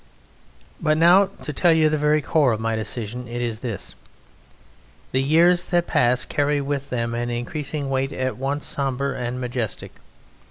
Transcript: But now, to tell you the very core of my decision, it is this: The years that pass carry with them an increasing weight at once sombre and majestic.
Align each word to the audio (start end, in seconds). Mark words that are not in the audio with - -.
But 0.81 0.97
now, 0.97 1.27
to 1.43 1.53
tell 1.53 1.71
you 1.73 1.87
the 1.87 1.95
very 1.99 2.23
core 2.23 2.53
of 2.53 2.59
my 2.59 2.75
decision, 2.75 3.27
it 3.27 3.39
is 3.39 3.59
this: 3.59 3.93
The 5.11 5.21
years 5.21 5.65
that 5.65 5.85
pass 5.85 6.25
carry 6.25 6.59
with 6.59 6.89
them 6.89 7.13
an 7.13 7.29
increasing 7.29 7.87
weight 7.87 8.11
at 8.11 8.35
once 8.35 8.65
sombre 8.65 9.15
and 9.15 9.39
majestic. 9.39 9.91